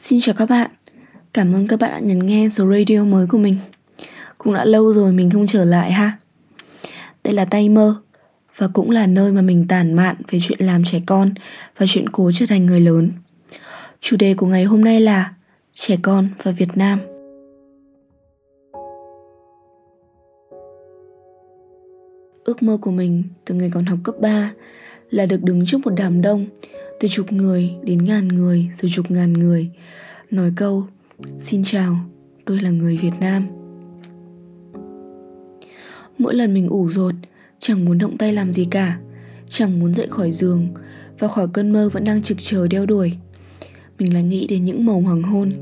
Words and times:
Xin 0.00 0.20
chào 0.20 0.34
các 0.38 0.46
bạn. 0.46 0.70
Cảm 1.32 1.52
ơn 1.52 1.66
các 1.66 1.80
bạn 1.80 1.90
đã 1.90 1.98
nhấn 1.98 2.18
nghe 2.18 2.48
số 2.48 2.72
radio 2.72 3.04
mới 3.04 3.26
của 3.26 3.38
mình. 3.38 3.56
Cũng 4.38 4.54
đã 4.54 4.64
lâu 4.64 4.92
rồi 4.92 5.12
mình 5.12 5.30
không 5.30 5.46
trở 5.46 5.64
lại 5.64 5.92
ha. 5.92 6.18
Đây 7.24 7.34
là 7.34 7.44
Tay 7.44 7.68
Mơ, 7.68 7.94
Và 8.56 8.68
cũng 8.68 8.90
là 8.90 9.06
nơi 9.06 9.32
mà 9.32 9.42
mình 9.42 9.66
tản 9.68 9.92
mạn 9.92 10.16
về 10.30 10.38
chuyện 10.42 10.58
làm 10.60 10.84
trẻ 10.84 11.00
con 11.06 11.34
Và 11.76 11.86
chuyện 11.88 12.08
cố 12.08 12.30
trở 12.34 12.46
thành 12.48 12.66
người 12.66 12.80
lớn. 12.80 13.10
Chủ 14.00 14.16
đề 14.16 14.34
của 14.34 14.46
ngày 14.46 14.64
hôm 14.64 14.84
nay 14.84 15.00
là 15.00 15.34
Trẻ 15.72 15.96
con 16.02 16.28
và 16.42 16.50
Việt 16.50 16.70
Nam. 16.74 17.00
Ước 22.44 22.62
mơ 22.62 22.78
của 22.80 22.90
mình 22.90 23.22
từ 23.44 23.54
ngày 23.54 23.70
còn 23.74 23.84
học 23.84 23.98
cấp 24.04 24.14
3 24.20 24.52
là 25.10 25.26
được 25.26 25.42
đứng 25.42 25.66
trước 25.66 25.78
một 25.84 25.92
đám 25.96 26.22
đông 26.22 26.46
từ 27.00 27.08
chục 27.08 27.32
người 27.32 27.70
đến 27.82 28.04
ngàn 28.04 28.28
người 28.28 28.70
rồi 28.74 28.90
chục 28.94 29.10
ngàn 29.10 29.32
người. 29.32 29.70
Nói 30.30 30.52
câu, 30.56 30.86
xin 31.38 31.64
chào, 31.64 31.96
tôi 32.44 32.60
là 32.60 32.70
người 32.70 32.96
việt 32.96 33.12
nam. 33.20 33.46
Mỗi 36.18 36.34
lần 36.34 36.54
mình 36.54 36.68
ủ 36.68 36.90
rột, 36.90 37.14
chẳng 37.58 37.84
muốn 37.84 37.98
động 37.98 38.18
tay 38.18 38.32
làm 38.32 38.52
gì 38.52 38.64
cả, 38.64 38.98
chẳng 39.48 39.80
muốn 39.80 39.94
dậy 39.94 40.06
khỏi 40.10 40.32
giường 40.32 40.68
và 41.18 41.28
khỏi 41.28 41.48
cơn 41.52 41.72
mơ 41.72 41.88
vẫn 41.92 42.04
đang 42.04 42.22
trực 42.22 42.38
chờ 42.40 42.68
đeo 42.68 42.86
đuổi. 42.86 43.12
Mình 43.98 44.14
lại 44.14 44.22
nghĩ 44.22 44.46
đến 44.46 44.64
những 44.64 44.86
màu 44.86 45.00
hoàng 45.00 45.22
hôn 45.22 45.52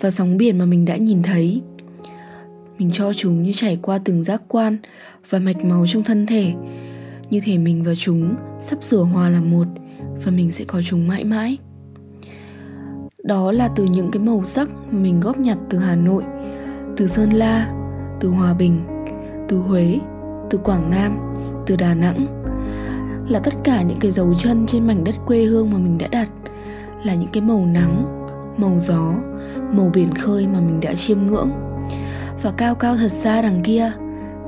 và 0.00 0.10
sóng 0.10 0.36
biển 0.36 0.58
mà 0.58 0.64
mình 0.64 0.84
đã 0.84 0.96
nhìn 0.96 1.22
thấy. 1.22 1.60
Mình 2.78 2.90
cho 2.92 3.12
chúng 3.12 3.42
như 3.42 3.52
chảy 3.52 3.78
qua 3.82 3.98
từng 4.04 4.22
giác 4.22 4.42
quan 4.48 4.78
và 5.28 5.38
mạch 5.38 5.64
máu 5.64 5.86
trong 5.88 6.04
thân 6.04 6.26
thể. 6.26 6.52
Như 7.30 7.40
thể 7.44 7.58
mình 7.58 7.82
và 7.82 7.94
chúng 7.94 8.34
sắp 8.62 8.82
sửa 8.82 9.02
hòa 9.02 9.28
làm 9.28 9.50
một 9.50 9.66
và 10.24 10.32
mình 10.32 10.52
sẽ 10.52 10.64
có 10.64 10.82
chúng 10.82 11.08
mãi 11.08 11.24
mãi. 11.24 11.58
Đó 13.24 13.52
là 13.52 13.68
từ 13.68 13.84
những 13.84 14.10
cái 14.10 14.22
màu 14.22 14.44
sắc 14.44 14.70
mình 14.90 15.20
góp 15.20 15.38
nhặt 15.38 15.58
từ 15.70 15.78
hà 15.78 15.96
nội, 15.96 16.22
từ 16.96 17.06
sơn 17.08 17.30
la, 17.30 17.72
từ 18.20 18.28
hòa 18.28 18.54
bình, 18.54 18.80
từ 19.48 19.58
huế, 19.58 19.98
từ 20.50 20.58
quảng 20.58 20.90
nam, 20.90 21.34
từ 21.66 21.76
đà 21.76 21.94
nẵng. 21.94 22.44
Là 23.28 23.38
tất 23.38 23.54
cả 23.64 23.82
những 23.82 23.98
cái 24.00 24.10
dấu 24.10 24.34
chân 24.34 24.66
trên 24.66 24.86
mảnh 24.86 25.04
đất 25.04 25.14
quê 25.26 25.44
hương 25.44 25.70
mà 25.70 25.78
mình 25.78 25.98
đã 25.98 26.06
đặt, 26.10 26.30
là 27.04 27.14
những 27.14 27.30
cái 27.32 27.42
màu 27.42 27.66
nắng, 27.66 28.26
màu 28.56 28.78
gió, 28.78 29.14
màu 29.72 29.90
biển 29.94 30.14
khơi 30.14 30.46
mà 30.46 30.60
mình 30.60 30.80
đã 30.80 30.94
chiêm 30.94 31.26
ngưỡng. 31.26 31.50
Và 32.42 32.52
cao 32.56 32.74
cao 32.74 32.96
thật 32.96 33.08
xa 33.08 33.42
đằng 33.42 33.62
kia, 33.62 33.92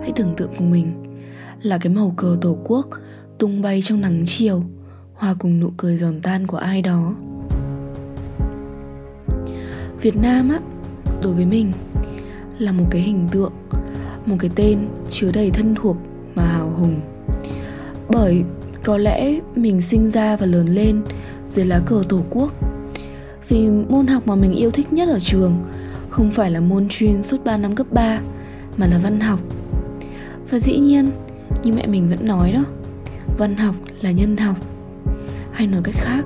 hãy 0.00 0.12
tưởng 0.16 0.34
tượng 0.36 0.50
cùng 0.58 0.70
mình, 0.70 0.92
là 1.62 1.78
cái 1.78 1.92
màu 1.92 2.14
cờ 2.16 2.36
tổ 2.40 2.58
quốc 2.64 2.86
tung 3.38 3.62
bay 3.62 3.82
trong 3.82 4.00
nắng 4.00 4.22
chiều 4.26 4.62
hòa 5.22 5.34
cùng 5.38 5.60
nụ 5.60 5.70
cười 5.76 5.96
giòn 5.96 6.20
tan 6.20 6.46
của 6.46 6.56
ai 6.56 6.82
đó. 6.82 7.14
Việt 10.00 10.16
Nam 10.16 10.48
á, 10.50 10.60
đối 11.22 11.34
với 11.34 11.46
mình, 11.46 11.72
là 12.58 12.72
một 12.72 12.84
cái 12.90 13.02
hình 13.02 13.28
tượng, 13.32 13.52
một 14.26 14.36
cái 14.38 14.50
tên 14.54 14.88
chứa 15.10 15.32
đầy 15.32 15.50
thân 15.50 15.74
thuộc 15.74 15.96
mà 16.34 16.42
hào 16.42 16.70
hùng. 16.70 17.00
Bởi 18.08 18.44
có 18.84 18.96
lẽ 18.96 19.40
mình 19.56 19.80
sinh 19.80 20.08
ra 20.08 20.36
và 20.36 20.46
lớn 20.46 20.66
lên 20.66 21.02
dưới 21.46 21.66
lá 21.66 21.80
cờ 21.86 22.02
tổ 22.08 22.22
quốc. 22.30 22.54
Vì 23.48 23.70
môn 23.70 24.06
học 24.06 24.26
mà 24.26 24.34
mình 24.34 24.52
yêu 24.52 24.70
thích 24.70 24.92
nhất 24.92 25.08
ở 25.08 25.18
trường 25.20 25.56
không 26.10 26.30
phải 26.30 26.50
là 26.50 26.60
môn 26.60 26.86
chuyên 26.88 27.22
suốt 27.22 27.44
3 27.44 27.56
năm 27.56 27.74
cấp 27.74 27.86
3 27.90 28.20
mà 28.76 28.86
là 28.86 29.00
văn 29.02 29.20
học. 29.20 29.40
Và 30.50 30.58
dĩ 30.58 30.78
nhiên, 30.78 31.10
như 31.62 31.72
mẹ 31.72 31.86
mình 31.86 32.10
vẫn 32.10 32.26
nói 32.26 32.52
đó, 32.52 32.64
văn 33.38 33.56
học 33.56 33.74
là 34.00 34.10
nhân 34.10 34.36
học 34.36 34.56
hay 35.52 35.66
nói 35.66 35.80
cách 35.84 35.94
khác, 35.98 36.24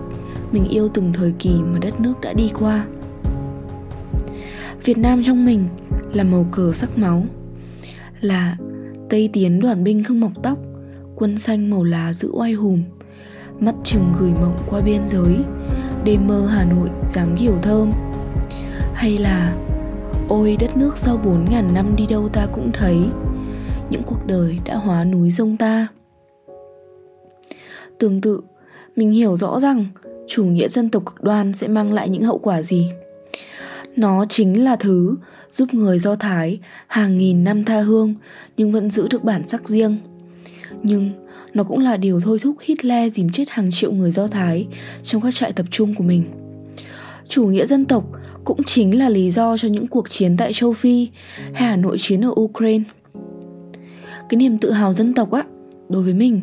mình 0.53 0.69
yêu 0.69 0.89
từng 0.95 1.13
thời 1.13 1.33
kỳ 1.39 1.55
mà 1.63 1.79
đất 1.79 2.01
nước 2.01 2.21
đã 2.21 2.33
đi 2.33 2.51
qua. 2.59 2.87
Việt 4.85 4.99
nam 4.99 5.23
trong 5.27 5.45
mình 5.45 5.69
là 6.13 6.25
màu 6.25 6.47
cờ 6.53 6.73
sắc 6.73 6.99
máu, 6.99 7.25
là 8.21 8.57
tây 9.11 9.31
tiến 9.33 9.61
đoàn 9.61 9.85
binh 9.85 10.05
không 10.05 10.21
mọc 10.21 10.33
tóc, 10.43 10.59
quân 11.17 11.39
xanh 11.39 11.71
màu 11.71 11.85
lá 11.85 12.13
giữ 12.13 12.31
oai 12.33 12.53
hùm, 12.53 12.83
mắt 13.61 13.75
chừng 13.85 14.13
gửi 14.19 14.33
mộng 14.41 14.59
qua 14.71 14.81
biên 14.81 15.07
giới, 15.07 15.37
đêm 16.05 16.27
mơ 16.27 16.47
hà 16.47 16.65
nội 16.65 16.91
dáng 17.09 17.37
kiểu 17.39 17.59
thơm. 17.63 17.93
Hay 18.95 19.19
là, 19.19 19.57
ôi, 20.29 20.57
đất 20.61 20.77
nước 20.77 20.97
sau 20.97 21.17
bốn 21.17 21.51
ngàn 21.51 21.75
năm 21.75 21.97
đi 21.97 22.07
đâu 22.07 22.29
ta 22.29 22.47
cũng 22.47 22.71
thấy, 22.73 22.99
những 23.91 24.03
cuộc 24.03 24.27
đời 24.27 24.59
đã 24.65 24.77
hóa 24.77 25.05
núi 25.05 25.31
sông 25.31 25.57
ta. 25.57 25.87
Tương 27.99 28.21
tự 28.21 28.41
mình 28.97 29.13
hiểu 29.13 29.37
rõ 29.37 29.61
rằng 29.61 29.87
chủ 30.29 30.45
nghĩa 30.45 30.69
dân 30.69 30.89
tộc 30.89 31.05
cực 31.07 31.23
đoan 31.23 31.53
sẽ 31.53 31.69
mang 31.69 31.93
lại 31.93 32.09
những 32.09 32.23
hậu 32.23 32.39
quả 32.39 32.63
gì. 32.63 32.91
Nó 33.97 34.27
chính 34.29 34.65
là 34.65 34.77
thứ 34.77 35.17
giúp 35.51 35.75
người 35.75 35.99
do 35.99 36.17
thái 36.17 36.61
hàng 36.87 37.19
nghìn 37.19 37.45
năm 37.45 37.65
tha 37.65 37.81
hương 37.81 38.15
nhưng 38.57 38.73
vẫn 38.73 38.91
giữ 38.91 39.09
được 39.09 39.25
bản 39.25 39.49
sắc 39.49 39.69
riêng. 39.69 39.97
Nhưng 40.83 41.11
nó 41.55 41.65
cũng 41.65 41.79
là 41.79 41.97
điều 41.97 42.21
thôi 42.21 42.39
thúc 42.43 42.57
hitler 42.61 43.13
dìm 43.15 43.31
chết 43.31 43.51
hàng 43.51 43.71
triệu 43.71 43.93
người 43.93 44.11
do 44.11 44.27
thái 44.27 44.67
trong 45.03 45.23
các 45.23 45.35
trại 45.35 45.53
tập 45.53 45.67
trung 45.71 45.95
của 45.95 46.05
mình. 46.05 46.25
Chủ 47.29 47.47
nghĩa 47.47 47.67
dân 47.67 47.85
tộc 47.85 48.05
cũng 48.45 48.63
chính 48.63 48.99
là 48.99 49.09
lý 49.09 49.31
do 49.31 49.57
cho 49.57 49.69
những 49.69 49.87
cuộc 49.87 50.11
chiến 50.11 50.37
tại 50.37 50.53
châu 50.53 50.73
phi 50.73 51.09
hay 51.55 51.71
là 51.71 51.77
nội 51.77 51.97
chiến 52.01 52.25
ở 52.25 52.31
ukraine. 52.41 52.85
Cái 54.29 54.37
niềm 54.37 54.59
tự 54.59 54.71
hào 54.71 54.93
dân 54.93 55.15
tộc 55.15 55.33
á, 55.33 55.45
đối 55.91 56.03
với 56.03 56.15
mình, 56.15 56.43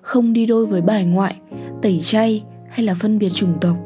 không 0.00 0.32
đi 0.32 0.46
đôi 0.46 0.66
với 0.66 0.82
bài 0.82 1.04
ngoại 1.04 1.36
tẩy 1.82 2.00
chay 2.04 2.44
hay 2.70 2.86
là 2.86 2.94
phân 2.94 3.18
biệt 3.18 3.30
chủng 3.30 3.58
tộc. 3.60 3.76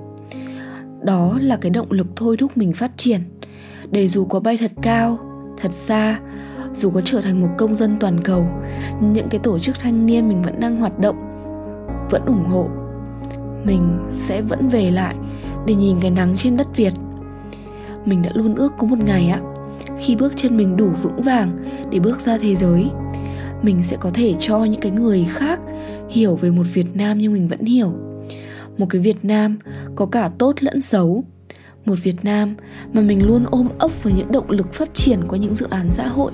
Đó 1.03 1.39
là 1.41 1.57
cái 1.57 1.71
động 1.71 1.91
lực 1.93 2.07
thôi 2.17 2.37
thúc 2.37 2.57
mình 2.57 2.73
phát 2.73 2.91
triển. 2.97 3.21
Để 3.91 4.09
dù 4.09 4.25
có 4.25 4.41
bay 4.41 4.57
thật 4.57 4.73
cao, 4.83 5.19
thật 5.59 5.73
xa, 5.73 6.21
dù 6.75 6.91
có 6.91 7.01
trở 7.01 7.21
thành 7.21 7.41
một 7.41 7.49
công 7.59 7.75
dân 7.75 7.97
toàn 8.01 8.21
cầu, 8.25 8.47
những 9.01 9.29
cái 9.29 9.41
tổ 9.43 9.59
chức 9.59 9.79
thanh 9.79 10.07
niên 10.07 10.29
mình 10.29 10.43
vẫn 10.43 10.61
đang 10.61 10.77
hoạt 10.77 10.99
động, 10.99 11.17
vẫn 12.11 12.23
ủng 12.27 12.45
hộ, 12.45 12.69
mình 13.65 13.99
sẽ 14.13 14.43
vẫn 14.43 14.69
về 14.69 14.91
lại 14.91 15.15
để 15.67 15.75
nhìn 15.75 15.97
cái 16.01 16.11
nắng 16.11 16.37
trên 16.37 16.57
đất 16.57 16.77
việt. 16.77 16.93
Mình 18.05 18.23
đã 18.23 18.31
luôn 18.35 18.55
ước 18.55 18.73
có 18.79 18.87
một 18.87 18.99
ngày 18.99 19.29
ạ 19.29 19.41
khi 19.99 20.17
bước 20.17 20.33
chân 20.37 20.57
mình 20.57 20.77
đủ 20.77 20.89
vững 21.03 21.23
vàng 21.23 21.57
để 21.91 21.99
bước 21.99 22.21
ra 22.21 22.39
thế 22.39 22.55
giới 22.55 22.91
mình 23.65 23.83
sẽ 23.83 23.97
có 24.01 24.11
thể 24.15 24.35
cho 24.39 24.65
những 24.65 24.81
cái 24.81 24.93
người 24.93 25.27
khác 25.31 25.61
hiểu 26.11 26.37
về 26.37 26.51
một 26.51 26.67
việt 26.75 26.97
nam 26.97 27.19
như 27.19 27.31
mình 27.31 27.49
vẫn 27.49 27.65
hiểu. 27.65 27.93
Một 28.79 28.87
cái 28.91 29.01
việt 29.01 29.25
nam 29.25 29.59
có 29.97 30.07
cả 30.07 30.31
tốt 30.39 30.55
lẫn 30.61 30.81
xấu. 30.81 31.25
Một 31.85 31.95
việt 32.03 32.25
nam 32.25 32.55
mà 32.93 33.01
mình 33.01 33.27
luôn 33.27 33.45
ôm 33.51 33.69
ấp 33.79 34.03
với 34.03 34.13
những 34.13 34.33
động 34.33 34.51
lực 34.51 34.73
phát 34.73 34.95
triển 34.95 35.21
qua 35.29 35.39
những 35.39 35.55
dự 35.55 35.67
án 35.71 35.93
xã 35.93 36.09
hội. 36.09 36.33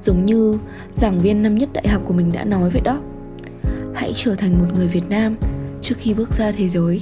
Giống 0.00 0.26
như 0.26 0.58
giảng 0.92 1.20
viên 1.20 1.42
năm 1.42 1.56
nhất 1.56 1.68
đại 1.72 1.88
học 1.88 2.02
của 2.04 2.14
mình 2.14 2.32
đã 2.32 2.44
nói 2.44 2.70
vậy 2.70 2.82
đó. 2.84 3.00
Hãy 3.94 4.12
trở 4.14 4.34
thành 4.34 4.58
một 4.58 4.66
người 4.74 4.86
việt 4.86 5.08
nam 5.08 5.36
trước 5.80 5.94
khi 5.98 6.14
bước 6.14 6.32
ra 6.32 6.52
thế 6.52 6.68
giới. 6.68 7.00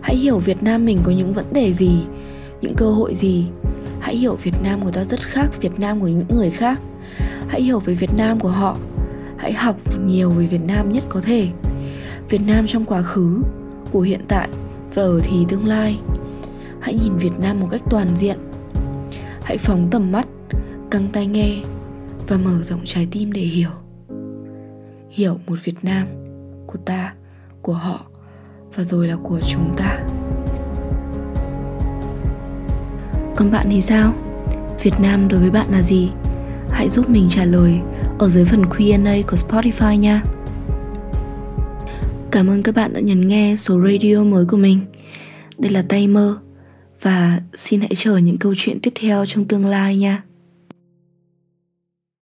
Hãy 0.00 0.16
hiểu 0.16 0.38
việt 0.38 0.62
nam 0.62 0.84
mình 0.84 0.98
có 1.02 1.12
những 1.12 1.32
vấn 1.32 1.52
đề 1.52 1.72
gì, 1.72 1.92
những 2.62 2.74
cơ 2.74 2.90
hội 2.90 3.14
gì. 3.14 3.46
Hãy 4.00 4.16
hiểu 4.16 4.34
việt 4.42 4.54
nam 4.62 4.80
của 4.84 4.90
ta 4.90 5.04
rất 5.04 5.20
khác 5.20 5.48
việt 5.60 5.80
nam 5.80 6.00
của 6.00 6.08
những 6.08 6.26
người 6.28 6.50
khác 6.50 6.80
hãy 7.48 7.62
hiểu 7.62 7.78
về 7.78 7.94
việt 7.94 8.14
nam 8.16 8.40
của 8.40 8.48
họ. 8.48 8.76
Hãy 9.36 9.52
học 9.52 9.76
nhiều 10.04 10.30
về 10.30 10.46
việt 10.46 10.64
nam 10.66 10.90
nhất 10.90 11.04
có 11.08 11.20
thể. 11.20 11.48
Việt 12.28 12.40
nam 12.46 12.66
trong 12.66 12.84
quá 12.84 13.02
khứ, 13.02 13.42
của 13.90 14.00
hiện 14.00 14.20
tại 14.28 14.48
và 14.94 15.02
ở 15.02 15.20
thì 15.24 15.46
tương 15.48 15.66
lai. 15.66 16.00
Hãy 16.80 16.94
nhìn 16.94 17.12
việt 17.16 17.40
nam 17.40 17.60
một 17.60 17.66
cách 17.70 17.82
toàn 17.90 18.16
diện. 18.16 18.38
Hãy 19.42 19.58
phóng 19.58 19.88
tầm 19.90 20.12
mắt, 20.12 20.26
căng 20.90 21.08
tai 21.12 21.26
nghe 21.26 21.56
và 22.28 22.36
mở 22.36 22.62
rộng 22.62 22.80
trái 22.84 23.08
tim 23.10 23.32
để 23.32 23.40
hiểu. 23.40 23.70
Hiểu 25.10 25.36
một 25.46 25.58
việt 25.64 25.76
nam 25.82 26.06
của 26.66 26.78
ta, 26.84 27.14
của 27.62 27.72
họ 27.72 28.00
và 28.74 28.84
rồi 28.84 29.08
là 29.08 29.16
của 29.22 29.40
chúng 29.48 29.74
ta. 29.76 29.98
Còn 33.36 33.50
bạn 33.50 33.66
thì 33.70 33.80
sao? 33.80 34.12
Việt 34.82 35.00
nam 35.00 35.28
đối 35.28 35.40
với 35.40 35.50
bạn 35.50 35.66
là 35.70 35.82
gì? 35.82 36.10
Hãy 36.78 36.88
giúp 36.88 37.10
mình 37.10 37.28
trả 37.30 37.44
lời 37.44 37.80
ở 38.18 38.28
dưới 38.28 38.44
phần 38.44 38.64
Q&A 38.64 39.22
của 39.26 39.36
Spotify 39.36 39.94
nha. 39.94 40.22
Cảm 42.30 42.50
ơn 42.50 42.62
các 42.62 42.74
bạn 42.74 42.92
đã 42.92 43.00
nhấn 43.00 43.28
nghe 43.28 43.54
số 43.56 43.80
radio 43.80 44.24
mới 44.24 44.44
của 44.44 44.56
mình. 44.56 44.80
Đây 45.58 45.72
là 45.72 45.82
Tay 45.82 46.08
Mơ 46.08 46.38
và 47.02 47.40
xin 47.54 47.80
hãy 47.80 47.90
chờ 47.96 48.16
những 48.16 48.38
câu 48.38 48.54
chuyện 48.56 48.80
tiếp 48.80 48.92
theo 49.00 49.26
trong 49.26 49.44
tương 49.44 49.66
lai 49.66 49.96
nha. 49.96 50.22